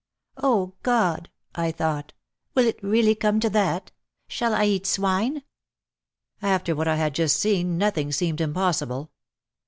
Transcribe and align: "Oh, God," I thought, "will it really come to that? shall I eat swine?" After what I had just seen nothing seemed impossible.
"Oh, 0.37 0.73
God," 0.81 1.29
I 1.53 1.71
thought, 1.71 2.11
"will 2.55 2.65
it 2.65 2.81
really 2.81 3.13
come 3.13 3.39
to 3.39 3.51
that? 3.51 3.91
shall 4.27 4.55
I 4.55 4.65
eat 4.65 4.87
swine?" 4.87 5.43
After 6.41 6.75
what 6.75 6.87
I 6.87 6.95
had 6.95 7.13
just 7.13 7.37
seen 7.37 7.77
nothing 7.77 8.11
seemed 8.11 8.41
impossible. 8.41 9.11